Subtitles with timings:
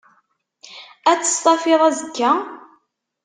[1.11, 2.31] Att stafiḍ azekka?